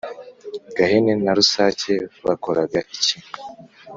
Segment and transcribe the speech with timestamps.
[0.75, 1.93] Gahene na Rusake
[2.25, 3.15] bakoraga iki?